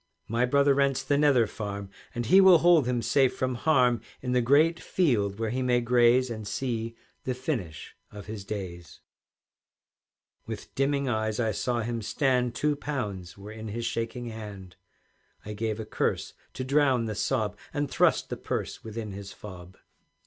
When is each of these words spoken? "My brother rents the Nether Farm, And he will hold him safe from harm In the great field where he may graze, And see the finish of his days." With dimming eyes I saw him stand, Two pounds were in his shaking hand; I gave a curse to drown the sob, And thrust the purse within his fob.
"My 0.27 0.47
brother 0.47 0.73
rents 0.73 1.03
the 1.03 1.15
Nether 1.15 1.45
Farm, 1.45 1.91
And 2.15 2.25
he 2.25 2.41
will 2.41 2.57
hold 2.57 2.87
him 2.87 3.03
safe 3.03 3.37
from 3.37 3.53
harm 3.53 4.01
In 4.23 4.31
the 4.31 4.41
great 4.41 4.79
field 4.79 5.37
where 5.37 5.51
he 5.51 5.61
may 5.61 5.79
graze, 5.79 6.31
And 6.31 6.47
see 6.47 6.95
the 7.23 7.35
finish 7.35 7.95
of 8.09 8.25
his 8.25 8.43
days." 8.43 9.01
With 10.47 10.73
dimming 10.73 11.07
eyes 11.07 11.39
I 11.39 11.51
saw 11.51 11.81
him 11.81 12.01
stand, 12.01 12.55
Two 12.55 12.75
pounds 12.75 13.37
were 13.37 13.51
in 13.51 13.67
his 13.67 13.85
shaking 13.85 14.25
hand; 14.29 14.75
I 15.45 15.53
gave 15.53 15.79
a 15.79 15.85
curse 15.85 16.33
to 16.53 16.63
drown 16.63 17.05
the 17.05 17.13
sob, 17.13 17.55
And 17.71 17.87
thrust 17.87 18.29
the 18.31 18.37
purse 18.37 18.83
within 18.83 19.11
his 19.11 19.31
fob. 19.33 19.77